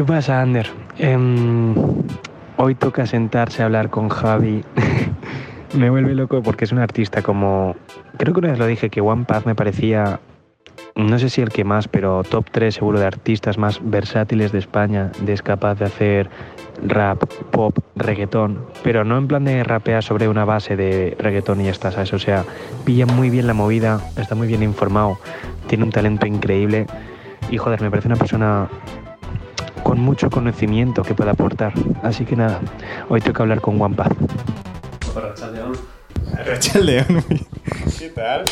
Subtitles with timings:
[0.00, 0.66] ¿Qué pasa, Ander?
[0.96, 1.74] Em,
[2.56, 4.64] hoy toca sentarse a hablar con Javi.
[5.76, 7.76] me vuelve loco porque es un artista como...
[8.16, 10.20] Creo que una vez lo dije que One Path me parecía,
[10.94, 14.60] no sé si el que más, pero top 3 seguro de artistas más versátiles de
[14.60, 16.30] España, de es capaz de hacer
[16.82, 21.64] rap, pop, reggaetón, pero no en plan de rapear sobre una base de reggaetón y
[21.64, 22.14] ya está, ¿sabes?
[22.14, 22.46] O sea,
[22.86, 25.18] pilla muy bien la movida, está muy bien informado,
[25.66, 26.86] tiene un talento increíble
[27.50, 28.68] y joder, me parece una persona
[29.90, 31.74] con mucho conocimiento que puede aportar.
[32.04, 32.60] Así que nada,
[33.08, 34.16] hoy tengo que hablar con One Path.
[36.46, 37.24] Rachel León.
[37.98, 38.44] ¿Qué tal?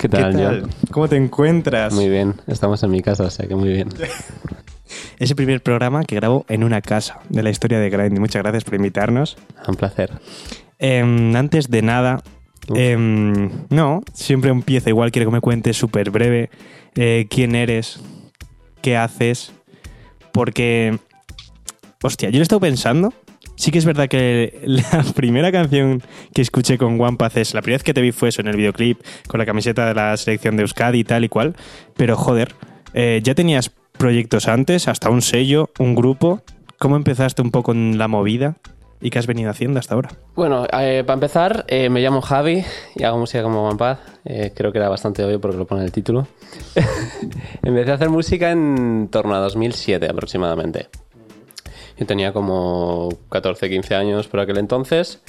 [0.00, 0.70] ¿Qué tal, John?
[0.90, 1.92] ¿Cómo te encuentras?
[1.92, 3.90] Muy bien, estamos en mi casa, o sea que muy bien.
[5.18, 8.18] Es el primer programa que grabo en una casa de la historia de Grind.
[8.18, 9.36] Muchas gracias por invitarnos.
[9.68, 10.12] Un placer.
[10.78, 12.22] Em, antes de nada,
[12.74, 15.10] em, no, siempre empieza igual.
[15.12, 16.48] Quiero que me cuentes súper breve
[16.94, 18.00] eh, quién eres,
[18.80, 19.52] qué haces,
[20.36, 20.98] porque,
[22.02, 23.14] hostia, yo lo he estado pensando.
[23.56, 26.02] Sí que es verdad que la primera canción
[26.34, 28.48] que escuché con One Path es, la primera vez que te vi fue eso, en
[28.48, 31.56] el videoclip, con la camiseta de la selección de Euskadi y tal y cual.
[31.96, 32.54] Pero joder,
[32.92, 36.42] eh, ya tenías proyectos antes, hasta un sello, un grupo.
[36.78, 38.56] ¿Cómo empezaste un poco en la movida?
[39.00, 40.10] ¿Y qué has venido haciendo hasta ahora?
[40.34, 43.98] Bueno, eh, para empezar, eh, me llamo Javi y hago música como Path.
[44.24, 46.26] Eh, creo que era bastante obvio porque lo pone en el título.
[47.62, 50.88] Empecé a hacer música en torno a 2007 aproximadamente.
[51.98, 55.20] Yo tenía como 14, 15 años por aquel entonces.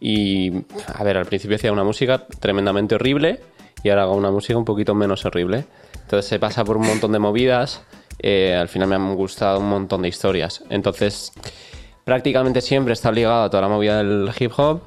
[0.00, 3.40] Y, a ver, al principio hacía una música tremendamente horrible
[3.84, 5.64] y ahora hago una música un poquito menos horrible.
[6.02, 7.82] Entonces se pasa por un montón de movidas.
[8.18, 10.62] eh, al final me han gustado un montón de historias.
[10.70, 11.32] Entonces,
[12.04, 14.80] prácticamente siempre está ligado a toda la movida del hip hop.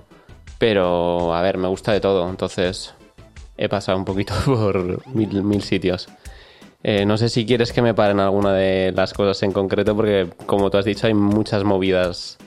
[0.58, 2.30] Pero, a ver, me gusta de todo.
[2.30, 2.94] Entonces,
[3.58, 6.08] he pasado un poquito por mil, mil sitios.
[6.84, 10.30] Eh, no sé si quieres que me paren alguna de las cosas en concreto, porque
[10.46, 12.38] como tú has dicho, hay muchas movidas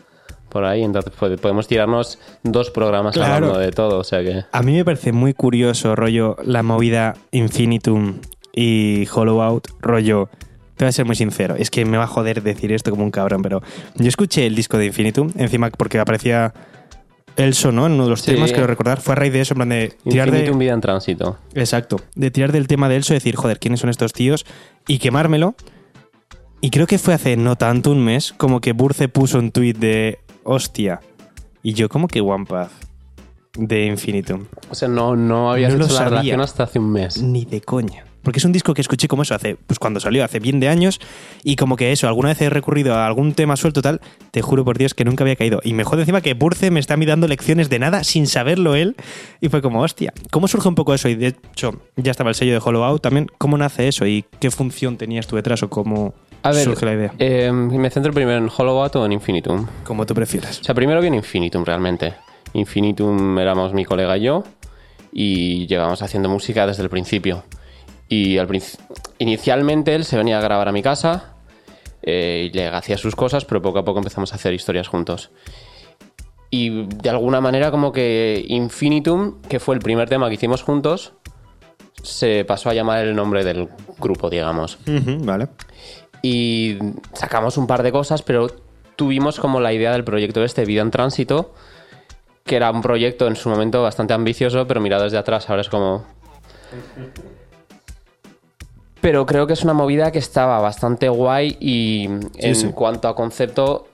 [0.48, 3.34] por ahí, entonces pod- podemos tirarnos dos programas Claro.
[3.34, 4.44] hablando de todo, o sea que...
[4.53, 8.21] A mí me parece muy curioso, rollo, la movida Infinitum
[8.54, 10.28] y Hollow Out, rollo.
[10.78, 13.05] Te voy a ser muy sincero, es que me va a joder decir esto como
[13.05, 13.61] un cabrón, pero
[13.97, 16.55] yo escuché el disco de Infinitum, encima porque aparecía
[17.37, 17.87] Elso, ¿no?
[17.87, 18.33] En uno de los Sí.
[18.33, 20.39] temas, quiero recordar, fue a raíz de eso, en plan de tirar de...
[20.39, 21.37] Infinitum vida en tránsito.
[21.55, 24.47] Exacto, de tirar del tema de Elso, decir, joder, ¿quiénes son estos tíos?
[24.87, 25.55] Y quemármelo.
[26.61, 29.77] Y creo que fue hace no tanto, un mes, como que Burce puso un tuit
[29.78, 31.00] de, hostia.
[31.62, 32.71] Y yo, como que One Path
[33.56, 34.47] de Infinitum.
[34.71, 36.10] O sea, no, no habías No lo hecho la sabía.
[36.10, 37.21] relación hasta hace un mes.
[37.22, 38.05] Ni de coña.
[38.22, 40.68] Porque es un disco que escuché como eso hace, pues cuando salió, hace bien de
[40.68, 41.00] años,
[41.44, 44.64] y como que eso, alguna vez he recurrido a algún tema suelto tal, te juro
[44.64, 45.60] por Dios que nunca había caído.
[45.64, 48.96] Y me jode encima que Burce me está dando lecciones de nada sin saberlo él,
[49.40, 51.08] y fue como, hostia, ¿cómo surge un poco eso?
[51.08, 54.06] Y de hecho, ya estaba el sello de Hollow Out también, ¿cómo nace eso?
[54.06, 57.12] ¿Y qué función tenías tú detrás o cómo A ver, surge la idea?
[57.18, 59.66] eh, me centro primero en Hollow Out o en Infinitum.
[59.84, 60.60] Como tú prefieras.
[60.60, 62.14] O sea, primero viene Infinitum realmente.
[62.52, 64.44] Infinitum éramos mi colega y yo
[65.12, 67.44] y llevábamos haciendo música desde el principio.
[68.08, 68.48] Y al
[69.19, 71.34] inicialmente él se venía a grabar a mi casa
[72.02, 75.30] eh, y le hacía sus cosas, pero poco a poco empezamos a hacer historias juntos.
[76.50, 81.12] Y de alguna manera como que Infinitum, que fue el primer tema que hicimos juntos,
[82.02, 83.68] se pasó a llamar el nombre del
[83.98, 85.48] grupo, digamos vale.
[86.22, 86.78] y
[87.12, 88.48] sacamos un par de cosas, pero
[88.97, 91.54] tuvimos como la idea del proyecto este, Vida en Tránsito,
[92.44, 95.68] que era un proyecto en su momento bastante ambicioso, pero mirado desde atrás ahora es
[95.68, 96.06] como...
[99.00, 102.70] Pero creo que es una movida que estaba bastante guay y en sí.
[102.75, 103.86] cuanto a concepto,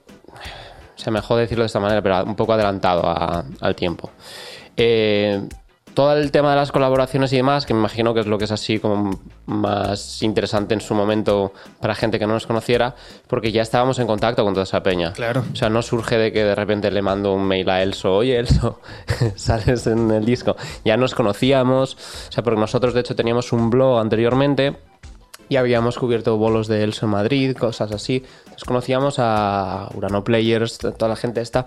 [0.96, 4.10] se me jode decirlo de esta manera, pero un poco adelantado a- al tiempo.
[4.76, 5.42] Eh,
[5.92, 8.46] todo el tema de las colaboraciones y demás, que me imagino que es lo que
[8.46, 12.96] es así como más interesante en su momento para gente que no nos conociera,
[13.28, 15.12] porque ya estábamos en contacto con toda esa peña.
[15.12, 15.44] Claro.
[15.52, 18.38] O sea, no surge de que de repente le mando un mail a Elso, oye
[18.40, 18.80] Elso,
[19.36, 20.56] sales en el disco.
[20.84, 21.94] Ya nos conocíamos,
[22.28, 24.76] o sea, porque nosotros de hecho teníamos un blog anteriormente
[25.48, 28.24] y habíamos cubierto bolos de Elso en Madrid, cosas así.
[28.50, 31.66] Nos conocíamos a Urano Players, toda la gente esta,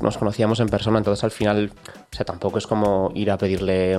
[0.00, 3.98] nos conocíamos en persona, entonces al final, o sea, tampoco es como ir a pedirle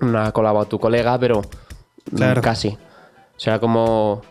[0.00, 2.42] una colabo a tu colega, pero mm, Claro.
[2.42, 2.68] casi.
[2.68, 4.22] O sea, como...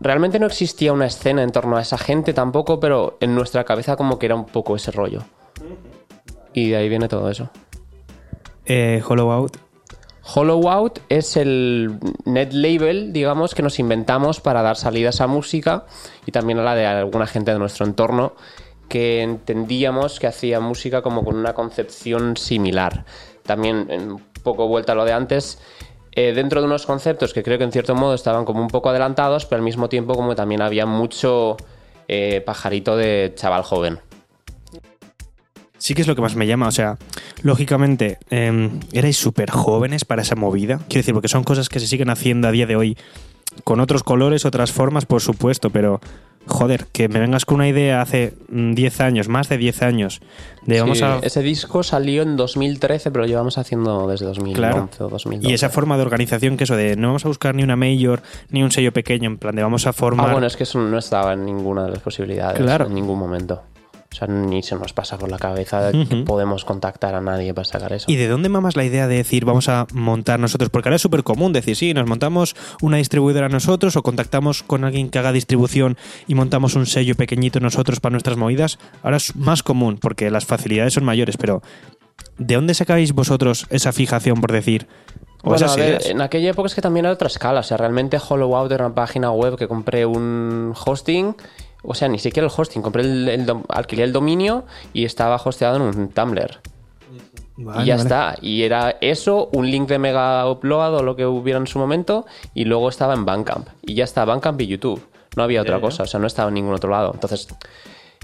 [0.00, 3.96] Realmente no existía una escena en torno a esa gente tampoco, pero en nuestra cabeza
[3.96, 5.22] como que era un poco ese rollo.
[6.52, 7.48] Y de ahí viene todo eso.
[8.66, 9.63] Eh, Hollow Out.
[10.26, 15.26] Hollow Out es el net label, digamos, que nos inventamos para dar salida a esa
[15.26, 15.84] música
[16.24, 18.34] y también a la de alguna gente de nuestro entorno
[18.88, 23.04] que entendíamos que hacía música como con una concepción similar.
[23.42, 25.58] También, un poco vuelta a lo de antes,
[26.12, 28.88] eh, dentro de unos conceptos que creo que en cierto modo estaban como un poco
[28.88, 31.56] adelantados, pero al mismo tiempo como también había mucho
[32.08, 34.00] eh, pajarito de chaval joven.
[35.84, 36.96] Sí que es lo que más me llama, o sea,
[37.42, 40.78] lógicamente, eh, erais súper jóvenes para esa movida.
[40.88, 42.96] Quiero decir, porque son cosas que se siguen haciendo a día de hoy
[43.64, 46.00] con otros colores, otras formas, por supuesto, pero
[46.46, 50.22] joder, que me vengas con una idea hace mm, 10 años, más de 10 años,
[50.64, 51.18] de vamos Sí, a...
[51.20, 54.88] Ese disco salió en 2013, pero lo llevamos haciendo desde 2011 Claro.
[55.00, 55.50] o 2012.
[55.50, 58.22] Y esa forma de organización que eso de no vamos a buscar ni una major
[58.48, 60.30] ni un sello pequeño, en plan de vamos a formar...
[60.30, 62.58] Ah, bueno, es que eso no estaba en ninguna de las posibilidades.
[62.58, 62.86] Claro.
[62.86, 63.60] En ningún momento.
[64.14, 66.24] O sea, ni se nos pasa por la cabeza que Ujú.
[66.24, 68.08] podemos contactar a nadie para sacar eso.
[68.08, 70.70] ¿Y de dónde mamas la idea de decir vamos a montar nosotros?
[70.70, 74.84] Porque ahora es súper común decir, sí, nos montamos una distribuidora nosotros o contactamos con
[74.84, 75.96] alguien que haga distribución
[76.28, 78.78] y montamos un sello pequeñito nosotros para nuestras movidas.
[79.02, 81.60] Ahora es más común porque las facilidades son mayores, pero
[82.38, 84.86] ¿de dónde sacáis vosotros esa fijación por decir?
[85.42, 87.60] O Bueno, a ver, en aquella época es que también era otra escala.
[87.60, 91.34] O sea, realmente Hollow Out era una página web que compré un hosting.
[91.84, 92.80] O sea, ni siquiera el hosting.
[92.82, 96.60] Compré el, el dom- alquilé el dominio y estaba hosteado en un Tumblr.
[97.56, 98.02] Vale, y ya vale.
[98.02, 98.36] está.
[98.40, 102.26] Y era eso, un link de Mega Upload o lo que hubiera en su momento.
[102.54, 103.68] Y luego estaba en Bandcamp.
[103.82, 105.00] Y ya está, Bandcamp y YouTube.
[105.36, 106.02] No había otra cosa.
[106.04, 107.10] O sea, no estaba en ningún otro lado.
[107.14, 107.48] Entonces,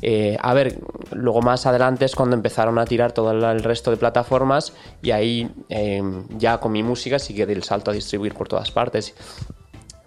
[0.03, 0.79] eh, a ver,
[1.13, 4.73] luego más adelante es cuando empezaron a tirar todo el- el resto de plataformas.
[5.03, 6.03] Y ahí eh,
[6.39, 9.15] ya con mi música sí que di el salto a distribuir por todas partes.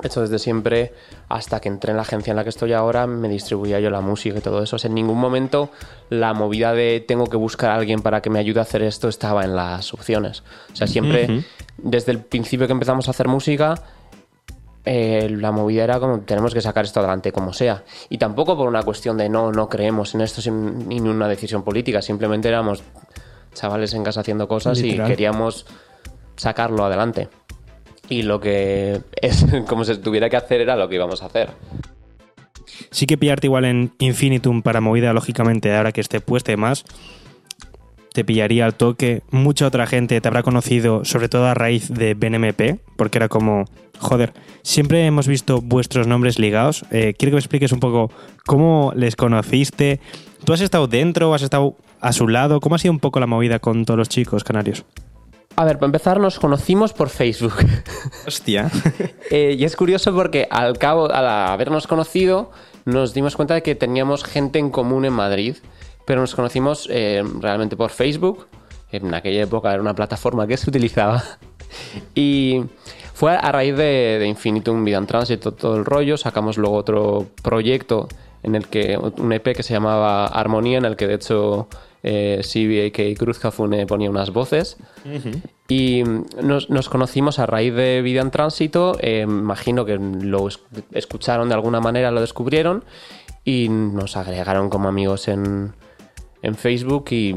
[0.04, 0.94] He hecho desde siempre,
[1.30, 4.02] hasta que entré en la agencia en la que estoy ahora, me distribuía yo la
[4.02, 4.76] música y todo eso.
[4.76, 5.70] O sea, en ningún momento
[6.10, 9.08] la movida de tengo que buscar a alguien para que me ayude a hacer esto
[9.08, 10.44] estaba en las opciones.
[10.72, 11.46] O sea, siempre,
[11.78, 13.76] desde el principio que empezamos a hacer música,
[14.86, 17.84] eh, la movida era como tenemos que sacar esto adelante como sea.
[18.10, 21.64] Y tampoco por una cuestión de no, no creemos en esto sin- ni una decisión
[21.64, 22.02] política.
[22.02, 22.84] Simplemente éramos
[23.54, 25.08] chavales en casa haciendo cosas Literal.
[25.08, 25.66] y queríamos
[26.36, 27.30] sacarlo adelante.
[28.10, 31.50] Y lo que es como se tuviera que hacer era lo que íbamos a hacer.
[32.92, 36.86] Sí que pillarte igual en Infinitum para movida, lógicamente, ahora que esté puesta más,
[38.14, 39.24] te pillaría al toque.
[39.32, 43.66] Mucha otra gente te habrá conocido, sobre todo a raíz de BNMP, porque era como,
[44.00, 46.86] joder, siempre hemos visto vuestros nombres ligados.
[46.92, 48.12] Eh, quiero que me expliques un poco
[48.46, 50.00] cómo les conociste.
[50.46, 52.60] ¿Tú has estado dentro has estado a su lado?
[52.60, 54.86] ¿Cómo ha sido un poco la movida con todos los chicos canarios?
[55.56, 57.54] A ver, para empezar nos conocimos por Facebook.
[58.28, 58.70] Hostia.
[59.32, 62.52] Eh, y es curioso porque al cabo, al habernos conocido,
[62.86, 65.56] nos dimos cuenta de que teníamos gente en común en Madrid,
[66.06, 68.46] pero nos conocimos eh, realmente por Facebook.
[68.92, 71.24] En aquella época era una plataforma que se utilizaba.
[72.14, 72.66] Y
[73.16, 76.18] fue a raíz de, de Infinitum Vida en Tránsito, todo el rollo.
[76.18, 78.08] Sacamos luego otro proyecto
[78.44, 81.68] en el que, un EP que se llamaba Armonía, en el que de hecho
[82.04, 84.78] eh, y Cruz Cafune ponía unas voces.
[85.70, 86.04] Y
[86.42, 88.98] nos, nos conocimos a raíz de Vida en Tránsito.
[89.00, 90.60] eh, imagino que lo es-
[90.92, 92.84] escucharon de alguna manera, lo descubrieron
[93.46, 95.74] y nos agregaron como amigos en,
[96.42, 97.36] en Facebook y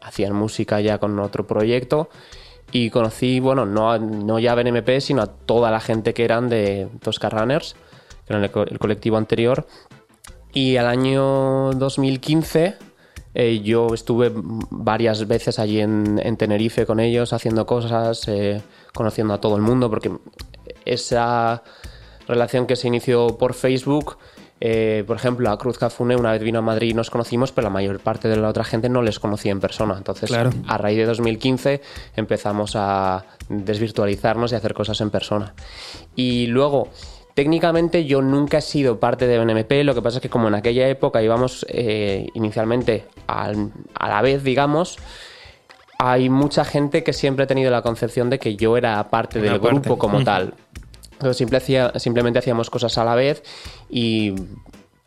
[0.00, 2.08] hacían música ya con otro proyecto.
[2.72, 6.24] Y conocí, bueno, no, a- no ya a BNMP, sino a toda la gente que
[6.24, 7.76] eran de Tosca Runners,
[8.26, 9.66] que eran el, co- el colectivo anterior.
[10.52, 12.74] Y al año 2015
[13.34, 18.62] eh, yo estuve varias veces allí en, en Tenerife con ellos haciendo cosas, eh,
[18.92, 20.12] conociendo a todo el mundo, porque
[20.84, 21.62] esa
[22.28, 24.16] relación que se inició por Facebook,
[24.60, 27.66] eh, por ejemplo, a Cruz Cafune una vez vino a Madrid y nos conocimos, pero
[27.66, 29.94] la mayor parte de la otra gente no les conocía en persona.
[29.98, 30.50] Entonces, Claro.
[30.66, 31.82] a raíz de 2015
[32.16, 35.54] empezamos a desvirtualizarnos y hacer cosas en persona.
[36.14, 36.88] Y luego,
[37.34, 40.54] técnicamente yo nunca he sido parte de BNMP, lo que pasa es que como en
[40.54, 44.98] aquella época íbamos eh, inicialmente al- a la vez, digamos,
[45.98, 49.52] hay mucha gente que siempre ha tenido la concepción de que yo era parte Una
[49.52, 49.74] del parte.
[49.80, 50.54] grupo como tal.
[51.12, 53.42] Entonces, simple hacía- simplemente hacíamos cosas a la vez
[53.88, 54.34] y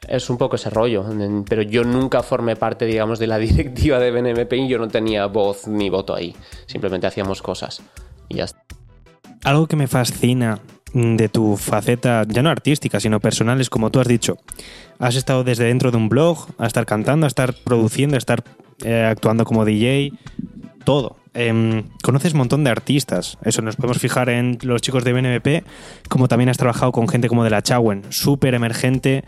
[0.08, 1.06] es un poco ese rollo.
[1.50, 5.26] Pero yo nunca formé parte, digamos, de la directiva de BNMP y yo no tenía
[5.28, 6.36] voz ni voto ahí.
[6.66, 7.82] Simplemente hacíamos cosas
[8.30, 8.62] y ya está.
[9.44, 10.60] Algo que me fascina
[10.98, 14.38] de tu faceta, ya no artística, sino personal, es como tú has dicho.
[15.00, 18.44] Has estado desde dentro de un blog, a estar cantando, a estar produciendo, a estar
[18.84, 20.14] eh, actuando como DJ,
[20.84, 21.18] todo.
[21.34, 23.38] Em, conoces un montón de artistas.
[23.44, 25.64] Eso nos podemos fijar en los chicos de BNMP,
[26.10, 29.24] como también has trabajado con gente como de la Chauen, súper emergente.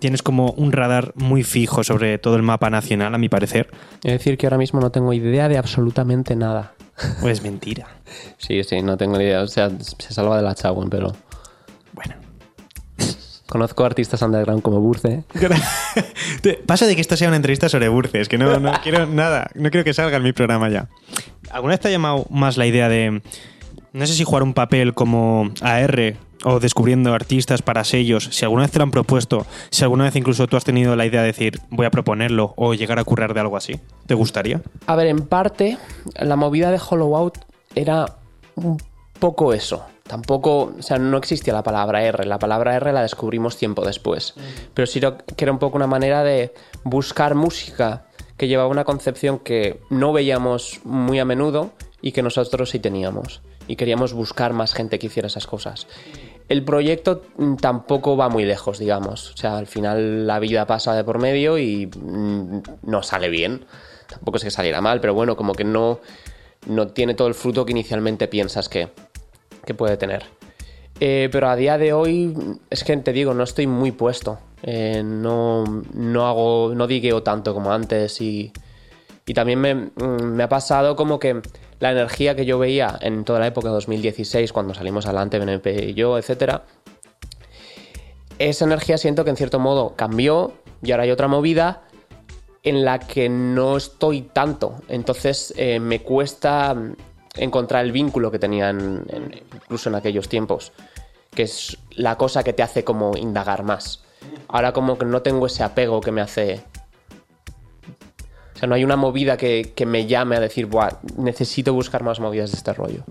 [0.00, 3.68] Tienes como un radar muy fijo sobre todo el mapa nacional, a mi parecer.
[4.02, 6.72] Es decir, que ahora mismo no tengo idea de absolutamente nada.
[7.22, 7.86] O es mentira.
[8.38, 9.42] Sí, sí, no tengo ni idea.
[9.42, 11.14] O sea, se salva de la Chagüen, pero
[11.92, 12.14] Bueno.
[13.48, 15.24] conozco artistas underground como Burce.
[16.66, 19.70] Paso de que esto sea una entrevista sobre Burces, que no, no quiero nada, no
[19.70, 20.88] quiero que salga en mi programa ya.
[21.50, 23.22] ¿Alguna vez te ha llamado más la idea de,
[23.92, 26.16] No sé si jugar un papel como AR
[26.48, 30.14] o descubriendo artistas para sellos, si alguna vez te lo han propuesto, si alguna vez
[30.14, 33.34] incluso tú has tenido la idea de decir voy a proponerlo o llegar a currar
[33.34, 34.62] de algo así, ¿te gustaría?
[34.86, 35.76] A ver, en parte,
[36.14, 37.38] la movida de Hollow Out
[37.74, 38.06] era
[38.54, 38.80] un
[39.18, 39.84] poco eso.
[40.04, 42.24] Tampoco, o sea, no existía la palabra R.
[42.26, 44.34] La palabra R la descubrimos tiempo después.
[44.72, 49.40] Pero sí que era un poco una manera de buscar música que llevaba una concepción
[49.40, 53.42] que no veíamos muy a menudo y que nosotros sí teníamos.
[53.66, 55.88] Y queríamos buscar más gente que hiciera esas cosas.
[56.48, 59.32] El proyecto mm, tampoco va muy lejos, digamos.
[59.32, 63.64] O sea, al final la vida pasa de por medio y mm, no sale bien.
[64.08, 66.00] Tampoco es que saliera mal, pero bueno, como que no,
[66.66, 68.88] no tiene todo el fruto que inicialmente piensas que,
[69.64, 70.24] que puede tener.
[71.00, 72.34] Eh, pero a día de hoy,
[72.70, 74.38] es que te digo, no estoy muy puesto.
[74.62, 78.52] Eh, no, no hago, no digueo tanto como antes y,
[79.26, 81.42] y también me, mm, me, ha pasado como que
[81.78, 85.90] la energía que yo veía en toda la época de 2016, cuando salimos adelante, BNP
[85.90, 86.64] y yo, etcétera,
[88.38, 90.52] esa energía siento que en cierto modo cambió
[90.82, 91.82] y ahora hay otra movida
[92.62, 94.74] en la que no estoy tanto.
[94.88, 96.76] Entonces eh, me cuesta
[97.36, 99.06] encontrar el vínculo que tenían
[99.54, 100.72] incluso en aquellos tiempos,
[101.34, 104.02] que es la cosa que te hace como indagar más.
[104.48, 106.62] Ahora como que no tengo ese apego que me hace...
[108.56, 112.02] O sea, no hay una movida que, que me llame a decir, Buah, necesito buscar
[112.02, 113.04] más movidas de este rollo.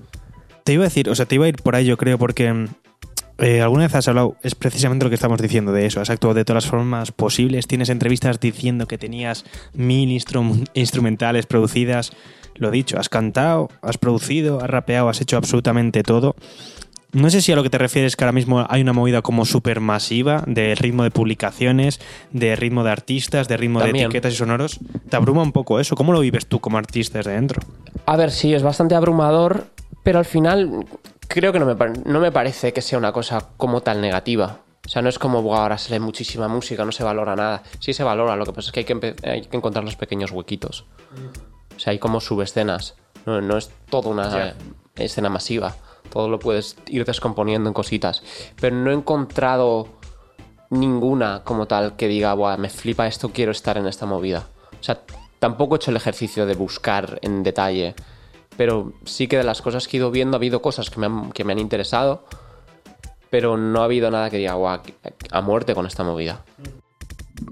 [0.64, 2.68] Te iba a decir, o sea, te iba a ir por ahí, yo creo, porque
[3.38, 6.34] eh, alguna vez has hablado, es precisamente lo que estamos diciendo de eso, has actuado
[6.34, 12.14] de todas las formas posibles, tienes entrevistas diciendo que tenías mil instrum instrumentales producidas,
[12.56, 16.36] lo dicho, has cantado, has producido, has rapeado, has hecho absolutamente todo.
[17.12, 19.46] No sé si a lo que te refieres que ahora mismo hay una movida como
[19.46, 23.96] súper masiva de ritmo de publicaciones, de ritmo de artistas, de ritmo También.
[23.96, 24.80] de etiquetas y sonoros.
[25.10, 25.96] ¿Te abruma un poco eso?
[25.96, 27.62] ¿Cómo lo vives tú como artista desde dentro?
[28.06, 29.68] A ver, sí, es bastante abrumador,
[30.04, 30.86] pero al final
[31.28, 34.60] creo que no me, no me parece que sea una cosa como tal negativa.
[34.86, 37.64] O sea, no es como, "Buah, ahora sale muchísima música, no se valora nada.
[37.80, 40.32] Sí se valora, lo que pasa es que hay que, hay que encontrar los pequeños
[40.32, 40.86] huequitos.
[41.76, 42.96] O sea, hay como subescenas.
[43.26, 44.54] No, no es toda una
[44.96, 45.76] escena masiva.
[46.16, 48.24] Todo lo puedes ir descomponiendo en cositas.
[48.62, 49.90] Pero no he encontrado
[50.70, 54.48] ninguna como tal que diga, Buah, me flipa esto, quiero estar en esta movida.
[54.80, 55.02] O sea,
[55.40, 57.96] tampoco he hecho el ejercicio de buscar en detalle.
[58.56, 61.08] Pero sí que de las cosas que he ido viendo ha habido cosas que me
[61.08, 62.24] han, que me han interesado.
[63.30, 64.84] Pero no ha habido nada que diga, Buah,
[65.32, 66.46] a muerte con esta movida.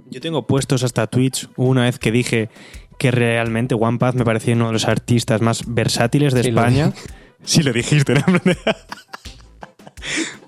[0.10, 2.50] Yo tengo puestos hasta tweets una vez que dije
[2.98, 6.93] que realmente One Path me parecía uno de los artistas más versátiles de Sí, España.
[7.44, 8.22] Sí, lo dijiste, ¿no?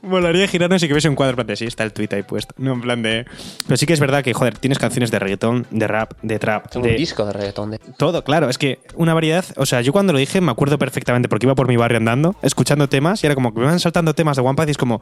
[0.02, 2.24] Molaría girarnos y que hubiese un cuadro en plan de sí, está el tweet ahí
[2.24, 2.54] puesto.
[2.58, 3.26] No, en plan de.
[3.66, 6.70] Pero sí que es verdad que, joder, tienes canciones de reggaetón, de rap, de trap,
[6.70, 7.80] Tengo de un disco de reggaetón de...
[7.80, 8.50] todo, claro.
[8.50, 9.46] Es que una variedad.
[9.56, 12.36] O sea, yo cuando lo dije me acuerdo perfectamente porque iba por mi barrio andando,
[12.42, 14.78] escuchando temas y era como que me iban saltando temas de One Path y es
[14.78, 15.02] como.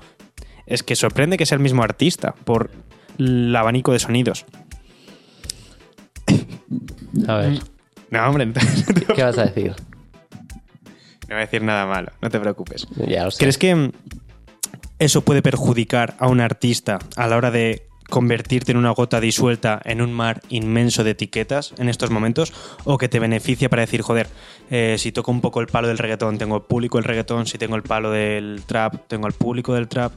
[0.66, 2.72] Es que sorprende que sea el mismo artista por
[3.18, 4.46] el abanico de sonidos.
[7.28, 7.60] A ver,
[8.14, 8.86] No, hombre, entonces
[9.16, 9.74] ¿qué vas a decir?
[11.28, 12.88] Voy a decir nada malo, no te preocupes.
[13.08, 13.40] Ya lo sé.
[13.40, 13.92] ¿Crees que mm,
[15.00, 19.82] eso puede perjudicar a un artista a la hora de convertirte en una gota disuelta
[19.86, 22.54] en un mar inmenso de etiquetas en estos momentos?
[22.84, 24.28] ¿O que te beneficia para decir, joder,
[24.70, 27.58] eh, si toco un poco el palo del reggaetón, tengo el público del reggaetón, si
[27.58, 30.14] tengo el palo del trap, tengo el público del trap?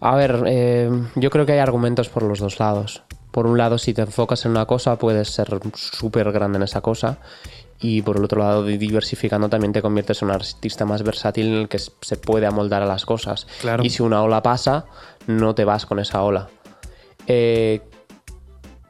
[0.00, 3.02] A ver, eh, yo creo que hay argumentos por los dos lados.
[3.30, 6.80] Por un lado, si te enfocas en una cosa, puedes ser súper grande en esa
[6.80, 7.18] cosa.
[7.80, 11.54] Y por el otro lado, diversificando también te conviertes en un artista más versátil en
[11.54, 13.46] el que se puede amoldar a las cosas.
[13.60, 13.84] Claro.
[13.84, 14.86] Y si una ola pasa,
[15.28, 16.48] no te vas con esa ola.
[17.28, 17.80] Eh,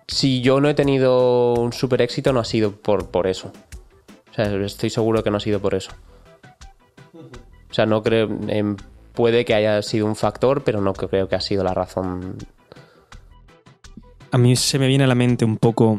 [0.06, 3.52] si yo no he tenido un super éxito, no ha sido por, por eso.
[4.30, 5.90] O sea, estoy seguro que no ha sido por eso.
[7.12, 8.28] O sea, no creo.
[8.48, 8.76] em,
[9.12, 12.36] puede que haya sido un factor, pero no creo que ha sido la razón.
[14.30, 15.98] A mí se me viene a la mente un poco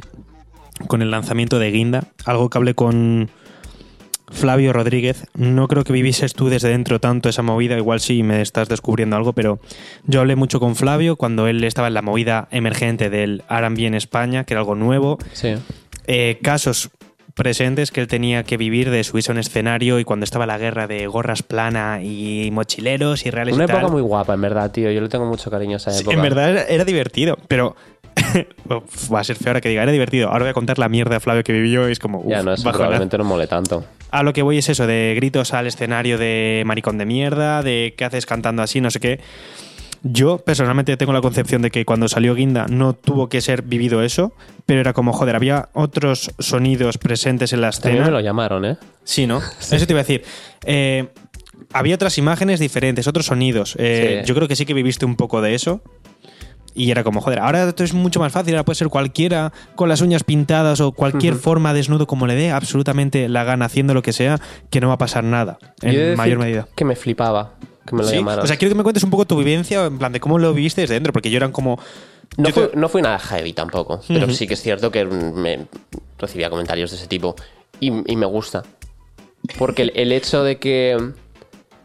[0.87, 3.29] con el lanzamiento de Guinda, algo que hablé con
[4.31, 5.25] Flavio Rodríguez.
[5.35, 9.15] No creo que vivieses tú desde dentro tanto esa movida, igual sí me estás descubriendo
[9.15, 9.59] algo, pero
[10.05, 13.95] yo hablé mucho con Flavio cuando él estaba en la movida emergente del R&B en
[13.95, 15.17] España, que era algo nuevo.
[15.33, 15.55] Sí.
[16.05, 16.89] Eh, casos
[17.35, 20.57] presentes que él tenía que vivir de subirse a un escenario y cuando estaba la
[20.57, 23.77] guerra de gorras plana y mochileros y reales Una y tal.
[23.77, 24.91] época muy guapa, en verdad, tío.
[24.91, 26.15] Yo le tengo mucho cariño a esa Sí, época.
[26.17, 27.75] en verdad era, divertido, pero
[29.13, 30.29] va a ser feo ahora que diga, era divertido.
[30.29, 32.37] Ahora voy a contar la mierda de Flavio que vivió y es como, uf, Ya,
[32.37, 32.71] no, bajonazo.
[32.71, 33.83] probablemente no mole tanto.
[34.11, 37.93] A lo que voy es eso, de gritos al escenario de maricón de mierda, de
[37.97, 39.19] qué haces cantando así, no sé qué.
[40.01, 44.01] Yo personalmente tengo la concepción de que cuando salió Guinda no tuvo que ser vivido
[44.01, 44.33] eso,
[44.65, 48.05] pero era como, joder, había otros sonidos presentes en la También escena.
[48.05, 48.77] me lo llamaron, ¿eh?
[49.03, 49.41] Sí, ¿no?
[49.59, 50.23] Eso te iba a decir.
[50.65, 51.09] Eh,
[51.73, 53.75] había otras imágenes diferentes, otros sonidos.
[53.77, 54.27] Eh, Sí.
[54.29, 55.81] Yo creo que sí que viviste un poco de eso.
[56.79, 59.89] Y era como, joder, ahora esto es mucho más fácil, ahora puede ser cualquiera con
[59.89, 64.01] las uñas pintadas o cualquier forma desnudo como le dé absolutamente la gana haciendo lo
[64.01, 66.69] que sea, que no va a pasar nada, de en mayor medida.
[66.75, 67.55] Que me flipaba
[67.85, 68.17] que me lo Sí.
[68.19, 70.53] O sea, quiero que me cuentes un poco tu vivencia, en plan de cómo lo
[70.53, 71.77] viviste desde dentro, porque yo eran como...
[72.37, 75.65] No, fui, te- no nada heavy tampoco, pero sí que es cierto que me
[76.17, 77.35] recibía comentarios de ese tipo
[77.81, 78.63] y, y me gusta.
[79.57, 81.11] Porque el, el hecho de que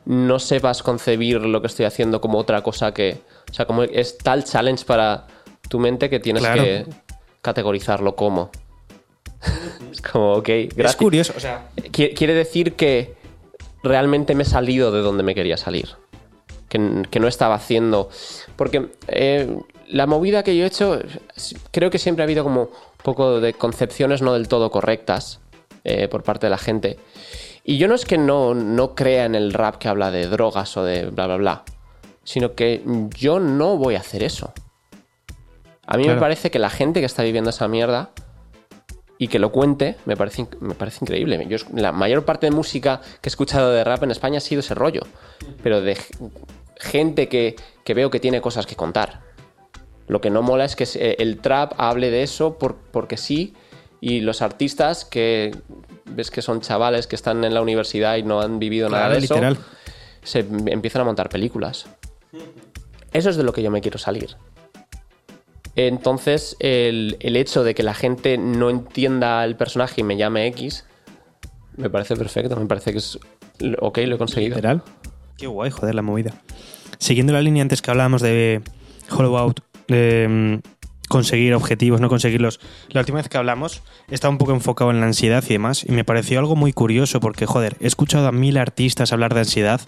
[0.04, 3.33] no sepas concebir lo que estoy haciendo como otra cosa que...
[3.50, 5.26] O sea, como es tal challenge para
[5.68, 6.62] tu mente que tienes Claro.
[6.62, 6.86] que
[7.42, 8.50] categorizarlo como.
[9.92, 10.96] es como, ok, Es gracias.
[10.96, 11.68] curioso, o sea...
[11.76, 13.14] Qui- Quiere decir que
[13.82, 15.88] realmente me he salido de donde me quería salir.
[16.68, 18.08] Que, que no estaba haciendo.
[18.56, 19.56] Porque eh,
[19.88, 20.98] la movida que yo he hecho,
[21.70, 22.68] creo que siempre ha habido como un
[23.02, 25.40] poco de concepciones no del todo correctas
[25.84, 26.98] eh, por parte de la gente.
[27.62, 30.76] Y yo no es que no, no crea en el rap que habla de drogas
[30.76, 31.62] o de bla, bla, bla.
[32.24, 32.82] Sino que
[33.16, 34.52] yo no voy a hacer eso.
[35.86, 36.16] A mí Claro.
[36.16, 38.10] me parece que la gente que está viviendo esa mierda
[39.18, 41.44] y que lo cuente me parece, me parece increíble.
[41.48, 44.60] Yo, la mayor parte de música que he escuchado de rap en España ha sido
[44.60, 45.02] ese rollo,
[45.62, 45.96] pero de
[46.78, 49.20] gente que, que veo que tiene cosas que contar.
[50.06, 53.54] Lo que no mola es que el trap hable de eso por- porque sí
[54.00, 55.54] y los artistas que
[56.06, 59.18] ves que son chavales que están en la universidad y no han vivido nada de
[59.18, 59.34] eso,
[60.22, 61.86] se empiezan a montar películas.
[63.12, 64.36] Eso es de lo que yo me quiero salir.
[65.76, 70.46] Entonces, el, el hecho de que la gente no entienda el personaje y me llame
[70.48, 70.84] X,
[71.76, 73.18] me parece perfecto, me parece que es...
[73.80, 74.56] Ok, lo he conseguido.
[74.56, 74.82] Literal.
[75.36, 76.32] Qué guay, joder, la movida.
[76.98, 78.62] Siguiendo la línea antes que hablábamos de
[79.10, 82.60] Hollow Out, de mm, conseguir objetivos, no conseguirlos.
[82.90, 85.92] La última vez que hablamos estaba un poco enfocado en la ansiedad y demás, y
[85.92, 89.80] me pareció algo muy curioso porque, joder, he escuchado a mil artistas hablar de ansiedad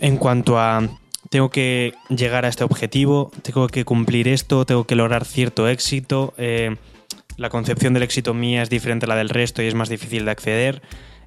[0.00, 0.88] en cuanto a
[1.30, 6.34] tengo que llegar a este objetivo, tengo que cumplir esto, tengo que lograr cierto éxito,
[6.38, 6.76] eh,
[7.36, 10.24] la concepción del éxito mía es diferente a la del resto y es más difícil
[10.24, 10.82] de acceder.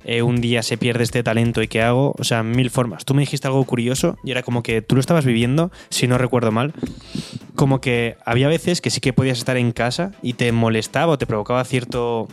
[0.05, 2.15] eh, un día se pierde este talento y qué hago.
[2.17, 3.03] O sea, mil formas.
[3.03, 6.17] Tú me dijiste algo curioso y era como que tú lo estabas viviendo, si no
[6.17, 6.73] recuerdo mal,
[7.55, 11.17] como que había veces que sí que podías estar en casa y te molestaba o
[11.17, 12.27] te provocaba cierto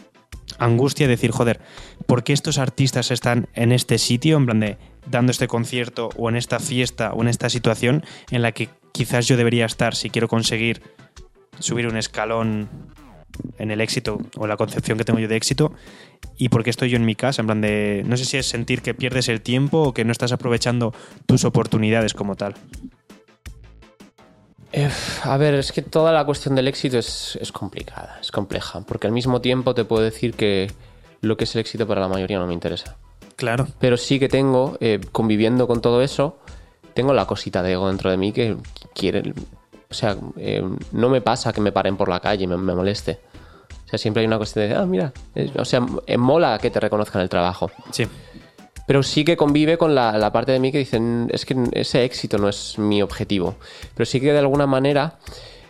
[0.58, 1.60] angustia decir, joder,
[2.06, 4.78] ¿por qué estos artistas están en este sitio, en plan de
[5.10, 9.26] dando este concierto o en esta fiesta o en esta situación en la que quizás
[9.26, 10.82] yo debería estar si quiero conseguir
[11.58, 12.68] subir un escalón
[13.58, 15.72] en el éxito o la concepción que tengo yo de éxito
[16.38, 18.46] y por qué estoy yo en mi casa, en plan de no sé si es
[18.46, 20.94] sentir que pierdes el tiempo o que no estás aprovechando
[21.26, 22.54] tus oportunidades como tal.
[25.24, 29.06] A ver, es que toda la cuestión del éxito es, es complicada, es compleja, porque
[29.06, 30.70] al mismo tiempo te puedo decir que
[31.22, 32.98] lo que es el éxito para la mayoría no me interesa.
[33.36, 33.68] Claro.
[33.78, 36.38] Pero sí que tengo, eh, conviviendo con todo eso,
[36.94, 38.56] tengo la cosita de ego dentro de mí que
[38.94, 39.34] quiere...
[39.88, 42.74] O sea, eh, no me pasa que me paren por la calle y me, me
[42.74, 43.20] moleste.
[43.86, 45.12] O sea, siempre hay una cuestión de, ah, mira,
[45.56, 47.70] o sea, eh, mola que te reconozcan el trabajo.
[47.92, 48.04] Sí.
[48.86, 52.04] Pero sí que convive con la, la parte de mí que dicen, es que ese
[52.04, 53.56] éxito no es mi objetivo.
[53.94, 55.18] Pero sí que de alguna manera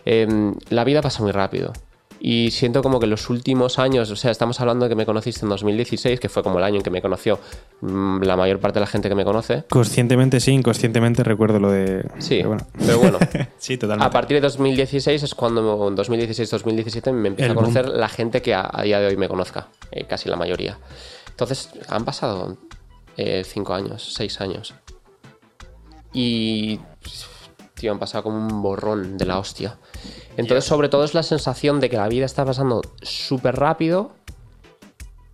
[0.05, 1.73] eh, la vida pasa muy rápido.
[2.19, 5.45] Y siento como que los últimos años, o sea, estamos hablando de que me conociste
[5.45, 7.39] en 2016, que fue como el año en que me conoció
[7.81, 9.63] mm, la mayor parte de la gente que me conoce.
[9.69, 12.05] Conscientemente sí, inconscientemente recuerdo lo de...
[12.19, 12.67] Sí, pero bueno.
[12.77, 13.19] pero bueno.
[13.57, 14.07] sí, totalmente.
[14.07, 18.53] A partir de 2016 es cuando, en 2016-2017, me empieza a conocer la gente que
[18.53, 20.77] a, a día de hoy me conozca, eh, casi la mayoría.
[21.29, 22.57] Entonces, han pasado
[23.17, 24.75] eh, cinco años, seis años.
[26.13, 26.79] Y,
[27.73, 29.77] tío, han pasado como un borrón de la hostia.
[30.37, 34.11] Entonces, sobre todo es la sensación de que la vida está pasando súper rápido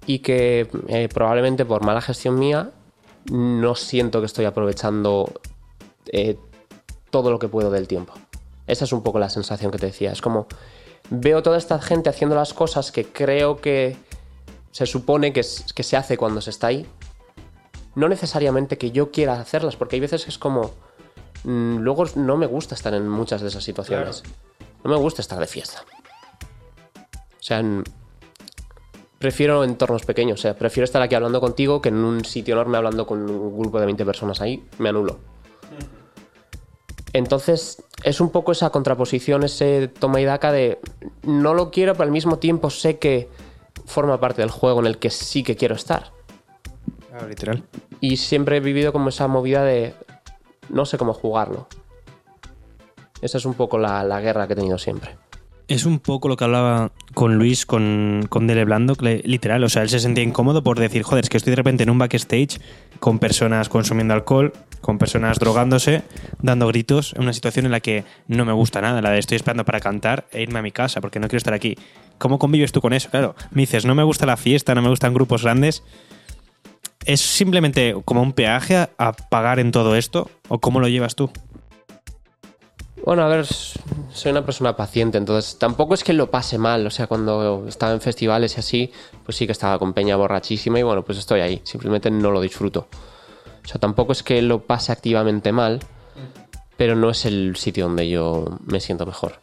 [0.05, 2.71] y que eh, probablemente por mala gestión mía
[3.31, 5.31] no siento que estoy aprovechando
[6.07, 6.37] eh,
[7.09, 8.13] todo lo que puedo del tiempo.
[8.67, 10.11] Esa es un poco la sensación que te decía.
[10.11, 10.47] Es como
[11.09, 13.97] veo toda esta gente haciendo las cosas que creo que
[14.71, 16.85] se supone que, es- que se hace cuando se está ahí.
[17.95, 20.71] No necesariamente que yo quiera hacerlas, porque hay veces que es como...
[21.43, 24.23] mm, luego no me gusta estar en muchas de esas situaciones.
[24.83, 25.83] No me gusta estar de fiesta.
[26.95, 27.63] O sea,
[29.19, 30.39] prefiero entornos pequeños.
[30.39, 33.57] O sea, prefiero estar aquí hablando contigo que en un sitio enorme hablando con un
[33.57, 34.67] grupo de 20 personas ahí.
[34.79, 35.19] Me anulo.
[37.13, 40.79] Entonces, es un poco esa contraposición, ese toma y daca de
[41.21, 43.29] no lo quiero, pero al mismo tiempo sé que
[43.85, 46.11] forma parte del juego en el que sí que quiero estar.
[47.09, 47.63] Claro, literal.
[48.01, 49.93] Y siempre he vivido como esa movida de
[50.69, 51.67] no sé cómo jugarlo.
[53.23, 55.11] Esa es un poco la, la guerra que he tenido siempre.
[55.69, 59.81] Es un poco lo que hablaba con Luis, con, con Dele Blando, literal, o sea,
[59.81, 62.59] él se sentía incómodo por decir, joder, es que estoy de repente en un backstage
[62.99, 66.03] con personas consumiendo alcohol, con personas drogándose,
[66.41, 69.37] dando gritos, en una situación en la que no me gusta nada, la de estoy
[69.37, 71.77] esperando para cantar e irme a mi casa porque no quiero estar aquí.
[72.17, 73.09] ¿Cómo convives tú con eso?
[73.09, 75.81] Claro, me dices, no me gusta la fiesta, no me gustan grupos grandes.
[77.05, 80.29] ¿Es simplemente como un peaje a pagar en todo esto?
[80.49, 81.31] ¿O cómo lo llevas tú?
[83.05, 86.87] Bueno, a ver, soy una persona paciente, entonces tampoco es que lo pase mal.
[86.87, 88.91] O sea, cuando estaba en festivales y así,
[89.25, 91.61] pues sí que estaba con peña borrachísima y bueno, pues estoy ahí.
[91.65, 92.87] Simplemente no lo disfruto.
[93.63, 95.81] O sea, tampoco es que lo pase activamente mal,
[96.77, 99.33] pero no es el sitio donde yo me siento mejor.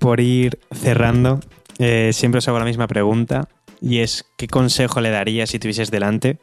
[0.00, 1.38] Por ir cerrando,
[1.78, 3.48] eh, siempre os hago la misma pregunta
[3.80, 6.38] y es ¿qué consejo le darías si tuvieses delante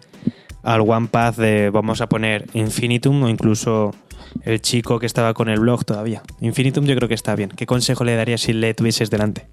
[0.64, 3.94] al One Path de, vamos a poner, Infinitum o incluso
[4.44, 6.22] el chico que estaba con el blog todavía?
[6.40, 7.50] Infinitum yo creo que está bien.
[7.50, 9.48] ¿Qué consejo le darías si le tuvieses delante?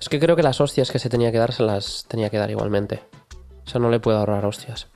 [0.00, 2.36] Es que creo que las hostias que se tenía que dar se las tenía que
[2.36, 3.02] dar igualmente.
[3.64, 4.88] O sea, no le puedo ahorrar hostias.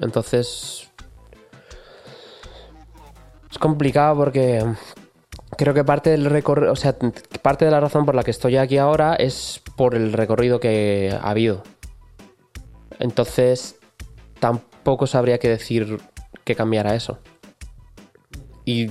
[0.00, 0.88] Entonces...
[3.50, 4.64] Es complicado porque
[5.56, 6.96] creo que parte del recorrido, o sea,
[7.42, 11.16] parte de la razón por la que estoy aquí ahora es por el recorrido que
[11.20, 11.62] ha habido.
[13.00, 13.76] Entonces,
[14.38, 16.00] tampoco sabría qué decir
[16.44, 17.18] que cambiara eso.
[18.64, 18.88] Y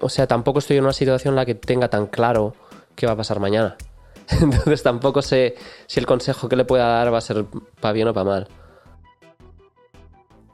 [0.00, 2.54] o sea, tampoco estoy en una situación en la que tenga tan claro
[2.94, 3.76] qué va a pasar mañana.
[4.40, 7.44] Entonces tampoco sé si el consejo que le pueda dar va a ser
[7.80, 8.48] para bien o para mal.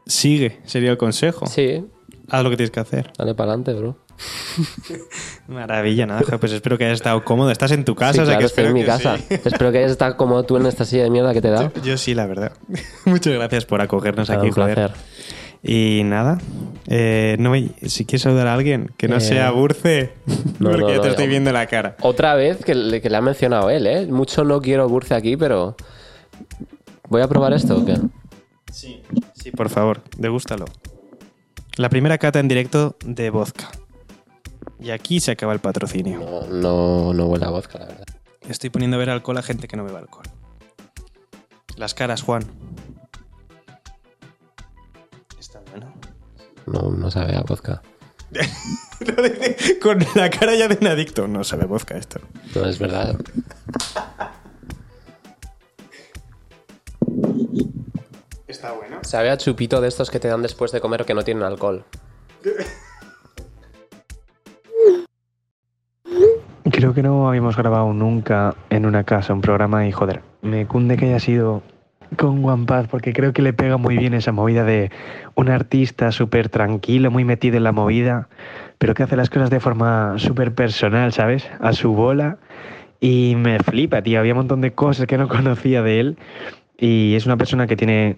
[0.06, 1.46] Sigue, sería el consejo.
[1.46, 1.84] Sí,
[2.30, 3.12] Haz lo que tienes que hacer.
[3.18, 3.96] dale para adelante, bro.
[5.48, 7.50] Maravilla, nada, pues espero que hayas estado cómodo.
[7.50, 9.16] Estás en tu casa, Sí, o sea claro, que estoy en mi que casa.
[9.18, 9.24] sí.
[9.44, 11.72] Espero que hayas estado como tú en esta silla de mierda que te he dado.
[11.84, 12.52] Yo sí, la verdad.
[13.04, 14.92] Muchas gracias por acogernos aquí, un joder.
[15.62, 16.38] Y nada,
[16.86, 20.12] eh, no, me- si quieres saludar a alguien, que no Eh, sea Burce,
[20.60, 21.96] no, porque no, te estoy viendo la cara.
[22.02, 24.06] Otra vez que le, que le ha mencionado él, ¿eh?
[24.06, 25.76] Mucho no quiero Burce aquí, pero...
[27.08, 27.96] ¿Voy a probar esto o qué?
[28.72, 29.02] Sí,
[29.34, 30.66] sí, por favor, degústalo.
[31.76, 33.68] La primera cata en directo de vodka.
[34.78, 36.18] Y aquí se acaba el patrocinio.
[36.18, 38.06] No, no, no huele a vodka, la verdad.
[38.48, 40.26] Estoy poniendo a ver alcohol a gente que no bebe alcohol.
[41.76, 42.44] Las caras, Juan.
[45.38, 45.92] Está bueno.
[46.66, 47.82] No, no sabe a vodka.
[49.82, 51.26] Con la cara ya de un adicto.
[51.26, 52.20] No sabe vodka esto.
[52.54, 53.16] No es verdad.
[58.46, 59.00] Está bueno.
[59.02, 61.84] Sabe a chupito de estos que te dan después de comer que no tienen alcohol.
[67.46, 71.62] habíamos grabado nunca en una casa un programa y joder, me cunde que haya sido
[72.16, 74.90] con One Path porque creo que le pega muy bien esa movida de
[75.36, 78.28] un artista súper tranquilo, muy metido en la movida,
[78.78, 81.48] pero que hace las cosas de forma súper personal, ¿sabes?
[81.60, 82.38] A su bola.
[82.98, 84.18] Y me flipa, tío.
[84.18, 86.18] Había un montón de cosas que no conocía de él.
[86.76, 88.16] Y es una persona que tiene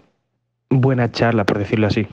[0.71, 2.07] buena charla, por decirlo así.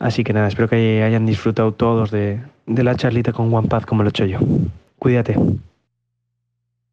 [0.00, 4.02] Así que nada, espero que hayan disfrutado todos de, la charlita con One Path como
[4.02, 4.40] lo he hecho yo.
[4.98, 5.36] Cuídate.